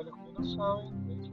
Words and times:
para 0.00 0.10
los 0.10 0.18
que 0.24 0.32
no 0.32 0.44
saben, 0.56 1.06
de 1.06 1.12
hecho, 1.12 1.30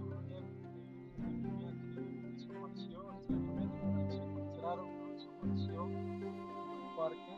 niña 1.18 1.72
que 1.96 2.02
desapareció 2.34 3.14
extrañamente, 3.14 3.80
porque 3.82 4.12
se 4.12 4.24
encontraron, 4.24 4.88
no 5.00 5.06
desapareció 5.14 5.86
en 5.86 6.26
un 6.26 6.96
parque, 6.98 7.34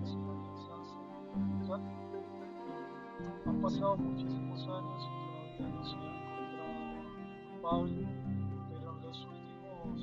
que 0.00 0.06
se 0.06 0.16
llama. 0.16 1.78
Eh, 3.20 3.42
han 3.46 3.62
pasado 3.62 3.96
muchísimos 3.96 4.60
años 4.66 5.00
y 5.04 5.60
todavía 5.60 5.76
no 5.76 5.84
se 5.84 5.94
ha 5.94 5.98
encontrado 6.18 6.74
culpable, 7.52 8.02
pero 8.70 8.86
en 8.90 9.02
los 9.02 9.18
últimos, 9.26 9.96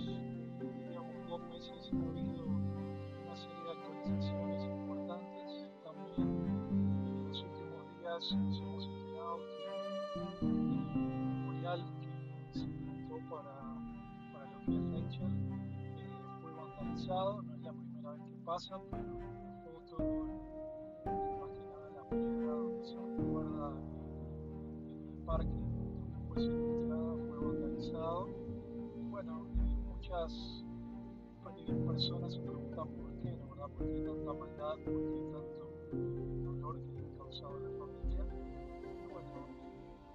digamos, 0.88 1.16
dos 1.28 1.42
meses 1.50 1.92
ha 1.92 2.08
habido 2.08 2.46
una 2.46 3.36
serie 3.36 3.64
de 3.66 3.72
actualizaciones 3.72 4.64
importantes. 4.64 5.68
También 5.84 6.28
en 7.06 7.28
los 7.28 7.44
últimos 7.44 7.84
días 8.00 8.24
es 14.68 15.04
Rachel 15.04 15.28
eh, 15.28 16.12
fue 16.42 16.52
vandalizado. 16.54 17.42
No 17.42 17.54
es 17.56 17.62
la 17.62 17.74
primera 17.74 18.12
vez 18.14 18.22
que 18.24 18.38
pasa, 18.46 18.80
pero 18.92 19.04
la 19.04 19.42
foto, 19.66 20.04
más 21.40 21.52
que 21.52 21.64
nada 21.66 21.90
la 21.96 22.10
piedra 22.10 22.52
donde 22.54 22.86
se 22.86 22.98
recuerda 22.98 23.74
en 24.92 25.10
el 25.10 25.26
parque 25.26 25.50
donde 25.50 25.92
fue 26.28 26.42
secuestrada 26.42 27.16
fue 27.16 27.48
vandalizado. 27.48 28.30
Bueno, 29.10 29.46
eh, 29.58 29.76
muchas 29.88 30.64
personas 31.86 32.34
se 32.34 32.40
preguntan 32.40 32.88
por 32.90 33.14
qué, 33.22 33.32
¿no? 33.32 33.50
¿verdad? 33.50 33.70
¿Por 33.78 33.92
qué 33.92 34.02
tanta 34.02 34.34
maldad? 34.34 34.76
¿Por 34.84 34.94
qué 34.94 35.22
tanto 35.32 35.72
dolor 36.44 36.80
que 36.82 37.02
le 37.02 37.08
ha 37.08 37.18
causado 37.18 37.56
a 37.56 37.60
la 37.60 37.70
familia? 37.78 38.26
Bueno, 39.12 39.32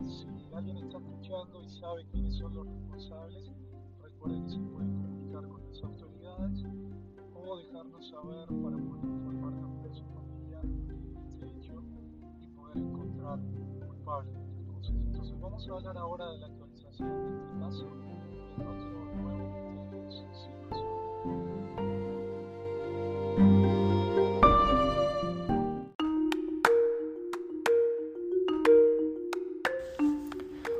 si 0.08 0.54
alguien 0.54 0.76
está 0.78 0.98
escuchando 0.98 1.62
y 1.62 1.68
sabe 1.68 2.06
quiénes 2.10 2.36
son 2.36 2.54
los 2.54 2.66
responsables, 2.66 3.50
que 4.26 4.50
se 4.50 4.58
pueden 4.58 4.92
comunicar 5.00 5.46
con 5.46 5.62
las 5.68 5.82
autoridades 5.84 6.64
o 7.32 7.56
dejarnos 7.58 8.08
saber 8.08 8.46
para 8.48 8.76
poder 8.76 9.04
informar 9.04 9.54
también 9.60 9.86
a 9.88 9.94
su 9.94 10.04
familia 10.06 10.60
de 10.62 10.96
este 11.22 11.46
hecho 11.46 11.80
y 12.40 12.48
poder 12.48 12.76
encontrar 12.78 13.38
un 13.38 13.78
culpable 13.86 14.32
de 14.32 14.42
estas 14.42 14.66
cosas. 14.66 14.94
Entonces 14.96 15.40
vamos 15.40 15.68
a 15.68 15.72
hablar 15.74 15.96
ahora 15.96 16.28
de 16.32 16.38
la 16.38 16.46
actualización 16.46 17.08
de 17.08 17.36
este 17.36 17.58
caso 17.60 17.86
en 18.56 18.66
otro 18.66 18.90
nuevo 19.14 19.90
resolver. 19.92 20.46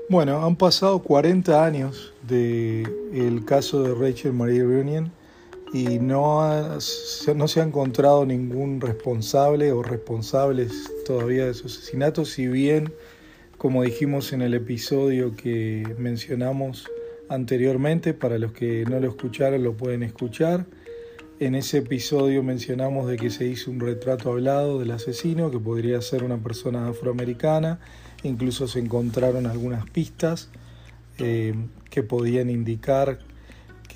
Bueno, 0.08 0.44
han 0.44 0.56
pasado 0.56 0.98
40 1.00 1.64
años 1.64 2.12
del 2.26 3.44
caso 3.44 3.82
de 3.82 3.94
Rachel 3.94 4.32
Marie 4.32 4.64
Reunion 4.64 5.12
y 5.72 5.98
no, 5.98 6.40
no 7.34 7.48
se 7.48 7.60
ha 7.60 7.64
encontrado 7.64 8.24
ningún 8.24 8.80
responsable 8.80 9.72
o 9.72 9.82
responsables 9.82 10.90
todavía 11.04 11.46
de 11.46 11.54
su 11.54 11.66
asesinato, 11.66 12.24
si 12.24 12.46
bien, 12.46 12.92
como 13.58 13.82
dijimos 13.82 14.32
en 14.32 14.42
el 14.42 14.54
episodio 14.54 15.34
que 15.36 15.94
mencionamos 15.98 16.88
anteriormente, 17.28 18.14
para 18.14 18.38
los 18.38 18.52
que 18.52 18.84
no 18.88 19.00
lo 19.00 19.08
escucharon 19.08 19.62
lo 19.62 19.76
pueden 19.76 20.02
escuchar. 20.02 20.66
En 21.38 21.54
ese 21.54 21.78
episodio 21.78 22.42
mencionamos 22.42 23.08
de 23.08 23.16
que 23.16 23.30
se 23.30 23.46
hizo 23.46 23.70
un 23.70 23.80
retrato 23.80 24.30
hablado 24.30 24.78
del 24.78 24.92
asesino, 24.92 25.50
que 25.50 25.58
podría 25.58 26.00
ser 26.00 26.24
una 26.24 26.38
persona 26.38 26.88
afroamericana, 26.88 27.80
incluso 28.22 28.68
se 28.68 28.78
encontraron 28.78 29.46
algunas 29.46 29.88
pistas 29.90 30.48
eh, 31.18 31.54
que 31.90 32.02
podían 32.02 32.50
indicar 32.50 33.18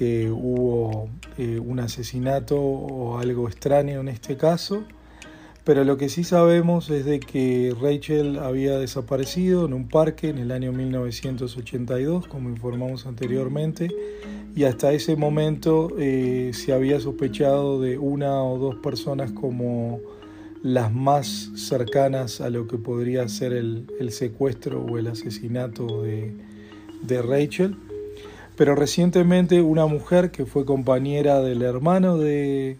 que 0.01 0.31
hubo 0.31 1.11
eh, 1.37 1.59
un 1.59 1.79
asesinato 1.79 2.59
o 2.59 3.19
algo 3.19 3.49
extraño 3.49 4.01
en 4.01 4.09
este 4.09 4.39
caso. 4.39 4.85
Pero 5.63 5.85
lo 5.85 5.99
que 5.99 6.09
sí 6.09 6.25
sabemos 6.25 6.89
es 6.89 7.05
de 7.05 7.21
que 7.21 7.77
Rachel 7.79 8.39
había 8.39 8.79
desaparecido 8.79 9.67
en 9.67 9.75
un 9.75 9.89
parque 9.89 10.31
en 10.31 10.39
el 10.39 10.53
año 10.53 10.73
1982, 10.73 12.27
como 12.29 12.49
informamos 12.49 13.05
anteriormente, 13.05 13.91
y 14.57 14.65
hasta 14.65 14.93
ese 14.95 15.17
momento 15.17 15.91
eh, 15.99 16.53
se 16.55 16.73
había 16.73 16.99
sospechado 16.99 17.79
de 17.79 17.99
una 17.99 18.43
o 18.43 18.59
dos 18.59 18.77
personas 18.77 19.33
como 19.33 20.01
las 20.63 20.91
más 20.93 21.51
cercanas 21.57 22.41
a 22.41 22.49
lo 22.49 22.67
que 22.67 22.79
podría 22.79 23.29
ser 23.29 23.53
el, 23.53 23.87
el 24.01 24.13
secuestro 24.13 24.83
o 24.83 24.97
el 24.97 25.09
asesinato 25.09 26.03
de, 26.03 26.35
de 27.03 27.23
Rachel. 27.23 27.77
Pero 28.57 28.75
recientemente 28.75 29.63
una 29.63 29.87
mujer 29.87 30.31
que 30.31 30.45
fue 30.45 30.65
compañera 30.65 31.41
del 31.41 31.63
hermano 31.63 32.19
de, 32.19 32.79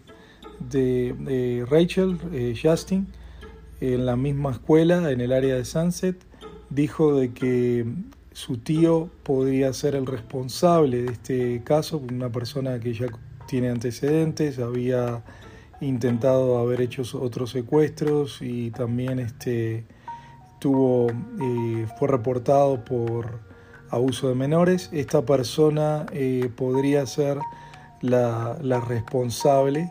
de, 0.59 1.65
Rachel, 1.69 2.19
eh, 2.33 2.55
Justin, 2.61 3.07
en 3.81 4.05
la 4.05 4.17
misma 4.17 4.53
escuela, 4.53 5.11
en 5.11 5.21
el 5.21 5.33
área 5.33 5.55
de 5.55 5.65
Sunset, 5.65 6.17
dijo 6.69 7.15
de 7.15 7.33
que 7.33 7.87
su 8.33 8.59
tío 8.59 9.11
podría 9.23 9.73
ser 9.73 9.95
el 9.95 10.07
responsable 10.07 11.03
de 11.03 11.13
este 11.13 11.63
caso, 11.65 11.99
una 11.99 12.31
persona 12.31 12.79
que 12.79 12.93
ya 12.93 13.07
tiene 13.47 13.71
antecedentes, 13.71 14.59
había 14.59 15.23
intentado 15.81 16.59
haber 16.59 16.81
hecho 16.83 17.03
otros 17.21 17.51
secuestros 17.51 18.43
y 18.43 18.71
también 18.71 19.19
este 19.19 19.85
tuvo 20.59 21.09
eh, 21.11 21.87
fue 21.99 22.07
reportado 22.07 22.85
por 22.85 23.41
abuso 23.91 24.29
de 24.29 24.35
menores. 24.35 24.91
Esta 24.93 25.23
persona 25.23 26.07
eh, 26.13 26.51
podría 26.55 27.07
ser 27.07 27.39
la, 28.01 28.57
la, 28.63 28.81
responsable 28.81 29.91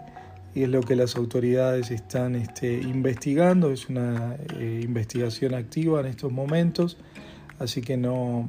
y 0.56 0.64
es 0.64 0.70
lo 0.70 0.82
que 0.82 0.96
las 0.96 1.16
autoridades 1.16 1.92
están 1.92 2.36
este, 2.36 2.74
investigando. 2.82 3.72
Es 3.72 3.90
una 3.90 4.36
eh, 4.58 4.82
investigación 4.84 5.54
activa 5.54 6.00
en 6.00 6.08
estos 6.08 6.32
momentos, 6.32 6.98
así 7.60 7.82
que 7.82 7.98
no 7.98 8.48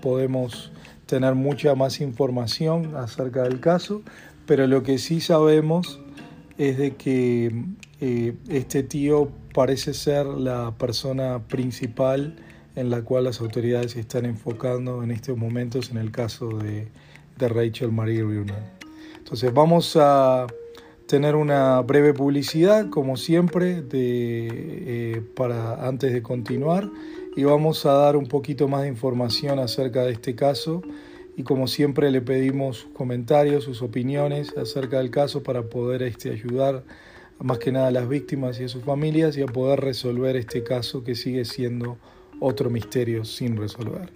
podemos 0.00 0.72
tener 1.06 1.34
mucha 1.34 1.74
más 1.74 2.00
información 2.00 2.96
acerca 2.96 3.42
del 3.42 3.60
caso, 3.60 4.02
pero 4.46 4.66
lo 4.66 4.82
que 4.82 4.98
sí 4.98 5.20
sabemos 5.20 6.00
es 6.58 6.78
de 6.78 6.96
que 6.96 7.64
eh, 8.00 8.34
este 8.48 8.82
tío 8.82 9.30
parece 9.54 9.94
ser 9.94 10.26
la 10.26 10.72
persona 10.78 11.40
principal 11.48 12.36
en 12.76 12.90
la 12.90 13.02
cual 13.02 13.24
las 13.24 13.40
autoridades 13.40 13.96
están 13.96 14.24
enfocando 14.24 15.02
en 15.02 15.10
estos 15.10 15.36
momentos 15.36 15.90
en 15.90 15.98
el 15.98 16.10
caso 16.10 16.48
de, 16.58 16.88
de 17.38 17.48
Rachel 17.48 17.92
Marie 17.92 18.20
Reunion. 18.20 18.56
Entonces 19.18 19.52
vamos 19.52 19.96
a 19.96 20.46
tener 21.06 21.36
una 21.36 21.80
breve 21.82 22.14
publicidad, 22.14 22.88
como 22.88 23.16
siempre, 23.16 23.82
de, 23.82 24.48
eh, 24.50 25.22
para 25.36 25.86
antes 25.86 26.12
de 26.12 26.22
continuar 26.22 26.88
y 27.36 27.44
vamos 27.44 27.84
a 27.86 27.92
dar 27.92 28.16
un 28.16 28.26
poquito 28.26 28.68
más 28.68 28.82
de 28.82 28.88
información 28.88 29.58
acerca 29.58 30.04
de 30.04 30.12
este 30.12 30.34
caso 30.34 30.82
y 31.36 31.42
como 31.42 31.66
siempre 31.66 32.10
le 32.10 32.20
pedimos 32.20 32.78
sus 32.78 32.90
comentarios, 32.92 33.64
sus 33.64 33.82
opiniones 33.82 34.56
acerca 34.56 34.98
del 34.98 35.10
caso 35.10 35.42
para 35.42 35.62
poder 35.62 36.02
este, 36.02 36.30
ayudar 36.30 36.82
más 37.38 37.58
que 37.58 37.72
nada 37.72 37.88
a 37.88 37.90
las 37.90 38.08
víctimas 38.08 38.60
y 38.60 38.64
a 38.64 38.68
sus 38.68 38.84
familias 38.84 39.36
y 39.36 39.42
a 39.42 39.46
poder 39.46 39.80
resolver 39.80 40.36
este 40.36 40.62
caso 40.62 41.04
que 41.04 41.14
sigue 41.14 41.44
siendo 41.44 41.98
otro 42.42 42.68
misterio 42.70 43.24
sin 43.24 43.56
resolver. 43.56 44.12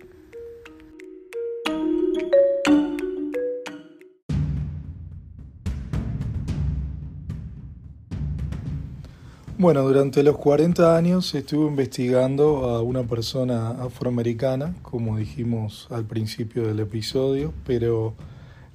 Bueno, 9.59 9.83
durante 9.85 10.23
los 10.23 10.37
40 10.37 10.97
años 10.97 11.35
estuve 11.35 11.69
investigando 11.69 12.69
a 12.69 12.83
una 12.83 13.05
persona 13.05 13.71
afroamericana, 13.71 14.75
como 14.83 15.17
dijimos 15.17 15.89
al 15.91 16.05
principio 16.05 16.67
del 16.67 16.81
episodio, 16.81 17.55
pero 17.65 18.15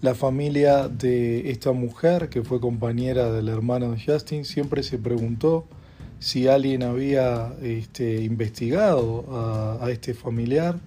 la 0.02 0.16
familia 0.16 0.88
de 0.88 1.52
esta 1.52 1.72
mujer, 1.72 2.30
que 2.30 2.42
fue 2.42 2.60
compañera 2.60 3.32
del 3.32 3.50
hermano 3.50 3.92
de 3.92 4.02
Justin, 4.04 4.44
siempre 4.44 4.82
se 4.82 4.98
preguntó 4.98 5.66
si 6.22 6.48
alguien 6.48 6.84
había 6.84 7.52
este, 7.64 8.22
investigado 8.22 9.80
a, 9.82 9.90
este 9.90 10.14
familiar 10.14 10.78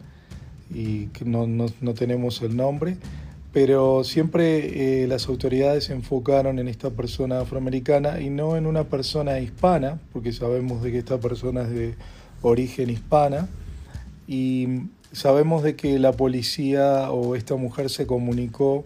y 0.72 1.08
no, 1.24 1.48
no, 1.48 1.66
no 1.80 1.94
tenemos 1.94 2.40
el 2.42 2.56
nombre, 2.56 2.96
pero 3.52 4.04
siempre 4.04 5.02
eh, 5.02 5.08
las 5.08 5.26
autoridades 5.28 5.84
se 5.84 5.92
enfocaron 5.92 6.60
en 6.60 6.68
esta 6.68 6.90
persona 6.90 7.40
afroamericana 7.40 8.20
y 8.20 8.30
no 8.30 8.56
en 8.56 8.64
una 8.64 8.84
persona 8.84 9.40
hispana, 9.40 9.98
porque 10.12 10.32
sabemos 10.32 10.84
de 10.84 10.92
que 10.92 10.98
esta 10.98 11.18
persona 11.18 11.62
es 11.62 11.70
de 11.70 11.94
origen 12.40 12.88
hispana 12.88 13.48
y 14.28 14.82
sabemos 15.10 15.64
de 15.64 15.74
que 15.74 15.98
la 15.98 16.12
policía 16.12 17.10
o 17.10 17.34
esta 17.34 17.56
mujer 17.56 17.90
se 17.90 18.06
comunicó 18.06 18.84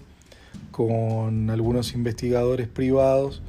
con 0.70 1.50
algunos 1.50 1.92
investigadores 1.92 2.68
privados 2.68 3.42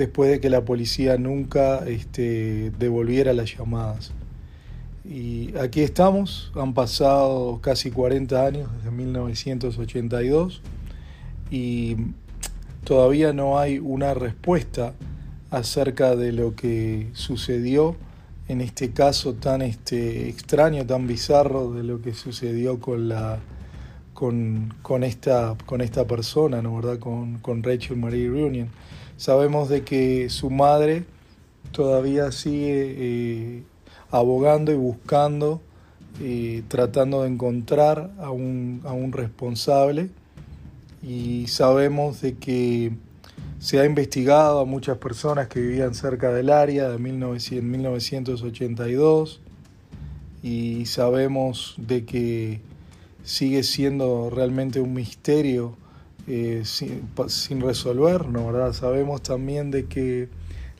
después 0.00 0.30
de 0.30 0.40
que 0.40 0.48
la 0.48 0.64
policía 0.64 1.18
nunca 1.18 1.86
este, 1.86 2.70
devolviera 2.78 3.34
las 3.34 3.54
llamadas. 3.54 4.12
Y 5.04 5.54
aquí 5.58 5.82
estamos, 5.82 6.52
han 6.54 6.72
pasado 6.72 7.60
casi 7.60 7.90
40 7.90 8.46
años, 8.46 8.70
desde 8.78 8.90
1982, 8.90 10.62
y 11.50 11.96
todavía 12.82 13.34
no 13.34 13.58
hay 13.58 13.78
una 13.78 14.14
respuesta 14.14 14.94
acerca 15.50 16.16
de 16.16 16.32
lo 16.32 16.56
que 16.56 17.10
sucedió 17.12 17.94
en 18.48 18.62
este 18.62 18.92
caso 18.92 19.34
tan 19.34 19.60
este, 19.60 20.30
extraño, 20.30 20.86
tan 20.86 21.06
bizarro 21.06 21.72
de 21.72 21.82
lo 21.82 22.00
que 22.00 22.14
sucedió 22.14 22.80
con 22.80 23.08
la 23.10 23.38
con, 24.14 24.74
con 24.82 25.04
esta, 25.04 25.56
con 25.66 25.82
esta 25.82 26.06
persona, 26.06 26.62
¿no 26.62 26.76
verdad? 26.76 26.98
Con, 26.98 27.38
con 27.38 27.62
Rachel 27.62 27.96
Marie 27.96 28.28
Reunion. 28.28 28.68
Sabemos 29.20 29.68
de 29.68 29.84
que 29.84 30.30
su 30.30 30.48
madre 30.48 31.04
todavía 31.72 32.32
sigue 32.32 32.94
eh, 32.96 33.62
abogando 34.10 34.72
y 34.72 34.76
buscando, 34.76 35.60
y 36.18 36.62
tratando 36.62 37.24
de 37.24 37.28
encontrar 37.28 38.12
a 38.18 38.30
un, 38.30 38.80
a 38.86 38.94
un 38.94 39.12
responsable. 39.12 40.08
Y 41.02 41.48
sabemos 41.48 42.22
de 42.22 42.36
que 42.36 42.92
se 43.58 43.78
ha 43.78 43.84
investigado 43.84 44.58
a 44.58 44.64
muchas 44.64 44.96
personas 44.96 45.48
que 45.48 45.60
vivían 45.60 45.94
cerca 45.94 46.32
del 46.32 46.48
área 46.48 46.88
de 46.88 46.96
1982 46.96 49.42
y 50.42 50.86
sabemos 50.86 51.74
de 51.76 52.06
que 52.06 52.62
sigue 53.22 53.64
siendo 53.64 54.30
realmente 54.30 54.80
un 54.80 54.94
misterio 54.94 55.76
eh, 56.26 56.62
sin, 56.64 57.08
sin, 57.28 57.60
resolver, 57.60 58.26
¿no? 58.26 58.46
¿verdad? 58.46 58.72
Sabemos 58.72 59.22
también 59.22 59.70
de 59.70 59.86
que 59.86 60.28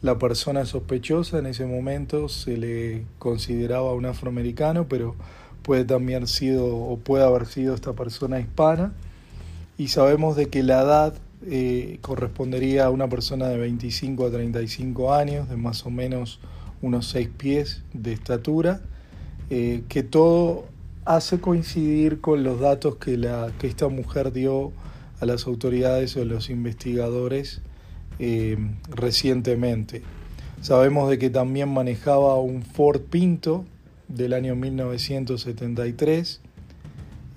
la 0.02 0.18
persona 0.18 0.64
sospechosa 0.64 1.38
en 1.38 1.46
ese 1.46 1.66
momento 1.66 2.28
se 2.28 2.56
le 2.56 3.04
consideraba 3.18 3.92
un 3.92 4.06
afroamericano, 4.06 4.88
pero 4.88 5.14
puede 5.62 5.84
también 5.84 6.26
sido 6.26 6.66
o 6.66 6.98
puede 6.98 7.24
haber 7.24 7.46
sido 7.46 7.74
esta 7.74 7.92
persona 7.92 8.40
hispana. 8.40 8.92
Y 9.76 9.88
sabemos 9.88 10.36
de 10.36 10.48
que 10.48 10.62
la 10.62 10.82
edad 10.82 11.14
eh, 11.46 11.98
correspondería 12.02 12.86
a 12.86 12.90
una 12.90 13.08
persona 13.08 13.48
de 13.48 13.56
25 13.58 14.26
a 14.26 14.30
35 14.30 15.14
años, 15.14 15.48
de 15.48 15.56
más 15.56 15.86
o 15.86 15.90
menos 15.90 16.40
unos 16.82 17.08
6 17.08 17.28
pies 17.36 17.82
de 17.92 18.12
estatura, 18.12 18.80
eh, 19.48 19.82
que 19.88 20.02
todo 20.02 20.64
hace 21.04 21.40
coincidir 21.40 22.20
con 22.20 22.42
los 22.42 22.60
datos 22.60 22.96
que, 22.96 23.16
la, 23.16 23.52
que 23.58 23.66
esta 23.66 23.88
mujer 23.88 24.32
dio 24.32 24.72
a 25.20 25.26
las 25.26 25.46
autoridades 25.46 26.16
o 26.16 26.22
a 26.22 26.24
los 26.24 26.50
investigadores 26.50 27.60
eh, 28.18 28.56
recientemente. 28.88 30.02
Sabemos 30.60 31.08
de 31.08 31.18
que 31.18 31.30
también 31.30 31.68
manejaba 31.68 32.38
un 32.38 32.62
Ford 32.62 33.00
Pinto 33.00 33.64
del 34.08 34.32
año 34.32 34.56
1973 34.56 36.40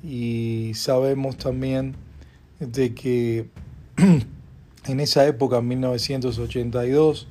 y 0.04 0.72
sabemos 0.76 1.38
también 1.38 1.96
de 2.60 2.94
que 2.94 3.48
en 4.86 5.00
esa 5.00 5.26
época, 5.26 5.60
en 5.60 5.68
1982, 5.70 7.28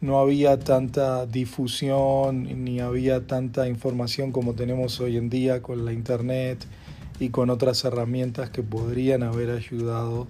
no 0.00 0.18
había 0.18 0.58
tanta 0.58 1.26
difusión 1.26 2.64
ni 2.64 2.80
había 2.80 3.26
tanta 3.26 3.68
información 3.68 4.30
como 4.30 4.54
tenemos 4.54 5.00
hoy 5.00 5.16
en 5.16 5.30
día 5.30 5.62
con 5.62 5.84
la 5.84 5.92
internet 5.92 6.66
y 7.18 7.30
con 7.30 7.50
otras 7.50 7.84
herramientas 7.84 8.50
que 8.50 8.62
podrían 8.62 9.22
haber 9.22 9.50
ayudado 9.50 10.26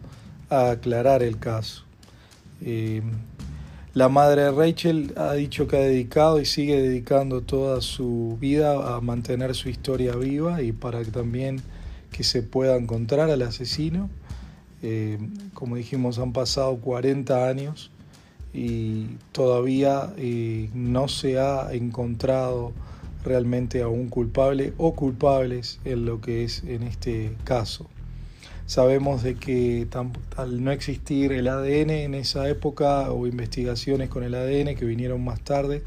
a 0.51 0.71
aclarar 0.71 1.23
el 1.23 1.39
caso. 1.39 1.85
Eh, 2.63 3.03
la 3.95 4.09
madre 4.09 4.43
de 4.43 4.51
Rachel 4.53 5.15
ha 5.17 5.33
dicho 5.33 5.67
que 5.67 5.77
ha 5.77 5.81
dedicado 5.81 6.41
y 6.41 6.45
sigue 6.45 6.81
dedicando 6.81 7.41
toda 7.41 7.81
su 7.81 8.37
vida 8.41 8.95
a 8.95 9.01
mantener 9.01 9.55
su 9.55 9.71
historia 9.71 10.15
viva 10.17 10.63
y 10.63 10.73
para 10.73 11.03
que 11.03 11.11
también 11.11 11.63
que 12.13 12.23
se 12.23 12.43
pueda 12.43 12.77
encontrar 12.77 13.31
al 13.31 13.43
asesino. 13.43 14.11
Eh, 14.83 15.19
como 15.55 15.77
dijimos, 15.77 16.19
han 16.19 16.33
pasado 16.33 16.77
40 16.77 17.49
años 17.49 17.91
y 18.53 19.07
todavía 19.33 20.13
eh, 20.19 20.69
no 20.75 21.09
se 21.09 21.39
ha 21.39 21.73
encontrado 21.73 22.73
realmente 23.27 23.83
a 23.83 23.89
un 23.89 24.09
culpable 24.09 24.73
o 24.79 24.95
culpables 24.95 25.81
en 25.85 26.07
lo 26.07 26.21
que 26.21 26.45
es 26.45 26.65
en 26.65 26.83
este 26.83 27.33
caso. 27.45 27.87
Sabemos 28.67 29.23
de 29.23 29.35
que 29.35 29.87
al 30.37 30.65
no 30.65 30.73
existir 30.73 31.33
el 31.33 31.47
ADN 31.49 31.91
en 31.91 32.15
esa 32.15 32.49
época 32.49 33.13
o 33.13 33.27
investigaciones 33.27 34.09
con 34.09 34.25
el 34.25 34.35
ADN 34.35 34.75
que 34.75 34.85
vinieron 34.85 35.23
más 35.23 35.41
tarde, 35.41 35.83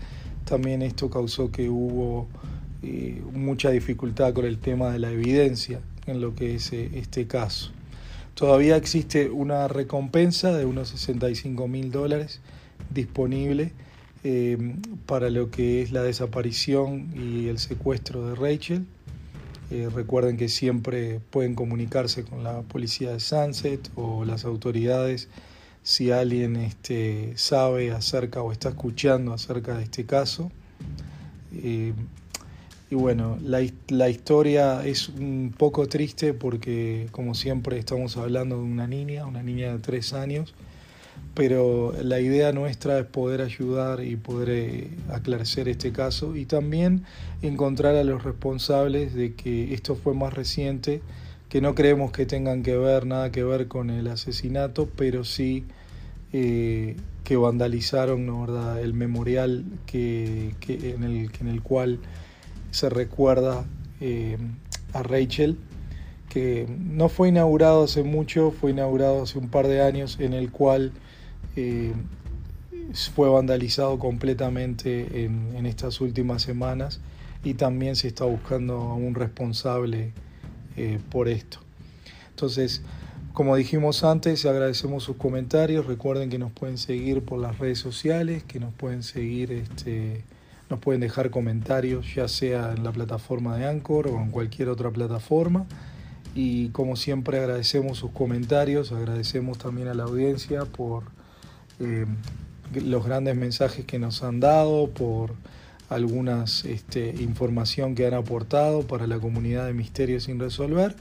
también 0.45 0.81
esto 0.81 1.09
causó 1.09 1.51
que 1.51 1.69
hubo 1.69 2.27
eh, 2.83 3.21
mucha 3.33 3.69
dificultad 3.71 4.33
con 4.33 4.45
el 4.45 4.59
tema 4.59 4.91
de 4.91 4.99
la 4.99 5.11
evidencia 5.11 5.81
en 6.07 6.21
lo 6.21 6.35
que 6.35 6.55
es 6.55 6.71
eh, 6.71 6.89
este 6.93 7.27
caso. 7.27 7.71
Todavía 8.33 8.77
existe 8.77 9.29
una 9.29 9.67
recompensa 9.67 10.53
de 10.53 10.65
unos 10.65 10.89
65 10.89 11.67
mil 11.67 11.91
dólares 11.91 12.39
disponible 12.89 13.73
eh, 14.23 14.57
para 15.05 15.29
lo 15.29 15.49
que 15.49 15.81
es 15.81 15.91
la 15.91 16.03
desaparición 16.03 17.09
y 17.15 17.47
el 17.47 17.57
secuestro 17.57 18.27
de 18.27 18.35
Rachel. 18.35 18.85
Eh, 19.71 19.87
recuerden 19.93 20.35
que 20.35 20.49
siempre 20.49 21.19
pueden 21.29 21.55
comunicarse 21.55 22.23
con 22.23 22.43
la 22.43 22.61
policía 22.63 23.11
de 23.11 23.19
Sunset 23.19 23.91
o 23.95 24.25
las 24.25 24.43
autoridades 24.43 25.29
si 25.83 26.11
alguien 26.11 26.55
este, 26.55 27.33
sabe 27.37 27.91
acerca 27.91 28.41
o 28.41 28.51
está 28.51 28.69
escuchando 28.69 29.33
acerca 29.33 29.77
de 29.77 29.83
este 29.83 30.05
caso. 30.05 30.51
Eh, 31.53 31.93
y 32.91 32.95
bueno, 32.95 33.37
la, 33.41 33.61
la, 33.87 34.09
historia 34.09 34.85
es 34.85 35.09
un 35.09 35.53
poco 35.55 35.87
triste 35.87 36.33
porque 36.33 37.07
como 37.11 37.35
siempre 37.35 37.77
estamos 37.77 38.17
hablando 38.17 38.57
de 38.57 38.63
una 38.63 38.87
niña, 38.87 39.27
una 39.27 39.43
niña 39.43 39.71
de 39.71 39.79
tres 39.79 40.13
años, 40.13 40.55
pero 41.39 41.93
la 42.03 42.19
idea 42.19 42.51
nuestra 42.51 42.99
es 42.99 43.05
poder 43.05 43.39
ayudar 43.39 44.03
y 44.03 44.17
poder 44.17 44.49
eh, 44.49 44.89
aclarecer 45.09 45.69
este 45.69 45.93
caso 45.93 46.35
y 46.35 46.43
también 46.43 47.05
encontrar 47.41 47.95
a 47.95 48.03
los 48.03 48.25
responsables 48.25 49.13
de 49.13 49.35
que 49.35 49.73
esto 49.73 49.95
fue 49.95 50.13
más 50.13 50.33
reciente, 50.33 51.01
que 51.47 51.61
no 51.61 51.75
creemos 51.75 52.11
que 52.11 52.25
tengan 52.25 52.61
que 52.61 52.75
ver 52.75 53.05
nada 53.05 53.31
que 53.31 53.45
ver 53.45 53.69
con 53.69 53.89
el 53.89 54.09
asesinato, 54.09 54.89
pero 54.97 55.23
sí 55.23 55.63
eh, 56.33 56.97
que 57.23 57.37
vandalizaron 57.37 58.27
el 58.77 58.93
memorial 58.93 59.63
que, 59.85 60.55
que, 60.59 60.91
en, 60.93 61.05
el, 61.05 61.31
en 61.39 61.47
el 61.47 61.61
cual 61.61 61.99
se 62.71 62.89
recuerda 62.89 63.63
eh, 64.01 64.35
a 64.91 65.03
Rachel 65.03 65.57
que 66.27 66.67
no 66.67 67.07
fue 67.07 67.29
inaugurado 67.29 67.85
hace 67.85 68.03
mucho, 68.03 68.51
fue 68.51 68.71
inaugurado 68.71 69.23
hace 69.23 69.39
un 69.39 69.47
par 69.47 69.67
de 69.67 69.81
años, 69.81 70.17
en 70.19 70.33
el 70.33 70.51
cual 70.51 70.91
eh, 71.55 71.93
fue 73.13 73.29
vandalizado 73.29 73.99
completamente 73.99 75.25
en, 75.25 75.65
estas 75.65 76.01
últimas 76.01 76.41
semanas 76.41 76.99
y 77.43 77.53
también 77.53 77.95
se 77.95 78.07
está 78.07 78.25
buscando 78.25 78.75
a 78.75 78.95
un 78.95 79.15
responsable 79.15 80.13
eh, 80.75 80.99
por 81.09 81.27
esto. 81.27 81.59
Entonces, 82.29 82.81
como 83.33 83.55
dijimos 83.55 84.03
antes, 84.03 84.45
agradecemos 84.45 85.03
sus 85.03 85.15
comentarios. 85.17 85.85
Recuerden 85.85 86.29
que 86.29 86.39
nos 86.39 86.51
pueden 86.51 86.77
seguir 86.77 87.23
por 87.23 87.39
las 87.39 87.57
redes 87.59 87.79
sociales, 87.79 88.43
que 88.43 88.59
nos 88.59 88.73
pueden 88.73 89.03
seguir, 89.03 89.51
este, 89.51 90.23
nos 90.69 90.79
pueden 90.79 91.01
dejar 91.01 91.29
comentarios, 91.29 92.13
ya 92.13 92.27
sea 92.27 92.73
en 92.75 92.83
la 92.83 92.91
plataforma 92.91 93.57
de 93.57 93.67
Anchor 93.67 94.07
o 94.07 94.21
en 94.21 94.31
cualquier 94.31 94.69
otra 94.69 94.89
plataforma. 94.91 95.65
Y 96.35 96.69
como 96.69 96.95
siempre 96.95 97.39
agradecemos 97.39 97.97
sus 97.97 98.11
comentarios, 98.11 98.91
agradecemos 98.91 99.57
también 99.57 99.87
a 99.87 99.93
la 99.93 100.03
audiencia 100.03 100.65
por 100.65 101.03
eh, 101.79 102.05
los 102.73 103.05
grandes 103.05 103.35
mensajes 103.35 103.85
que 103.85 103.99
nos 103.99 104.23
han 104.23 104.39
dado, 104.39 104.89
por 104.89 105.33
algunas 105.89 106.65
este, 106.65 107.15
información 107.19 107.95
que 107.95 108.05
han 108.05 108.13
aportado 108.13 108.83
para 108.83 109.07
la 109.07 109.19
comunidad 109.19 109.65
de 109.65 109.73
Misterios 109.73 110.23
sin 110.23 110.39
resolver. 110.39 110.95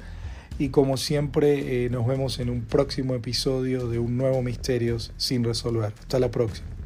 Y 0.59 0.71
como 0.71 0.97
siempre, 0.97 1.85
eh, 1.85 1.91
nos 1.91 2.07
vemos 2.07 2.41
en 2.41 2.51
un 2.51 2.63
próximo 2.63 3.15
episodio 3.15 3.89
de 3.89 3.99
un 3.99 4.17
nuevo 4.17 4.43
Misterios 4.43 5.13
sin 5.17 5.45
resolver. 5.45 5.93
Hasta 6.01 6.19
la 6.19 6.31
próxima. 6.31 6.78